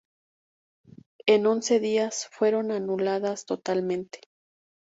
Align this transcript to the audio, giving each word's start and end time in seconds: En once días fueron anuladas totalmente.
En 1.27 1.45
once 1.45 1.79
días 1.79 2.27
fueron 2.31 2.71
anuladas 2.71 3.45
totalmente. 3.45 4.19